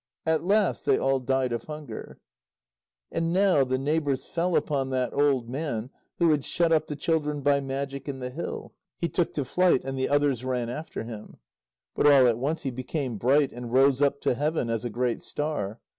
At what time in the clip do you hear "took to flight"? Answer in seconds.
9.07-9.83